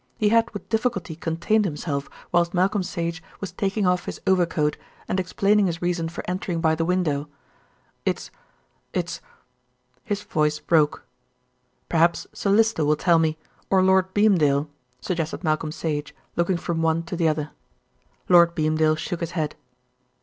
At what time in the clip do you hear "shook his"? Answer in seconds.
18.97-19.33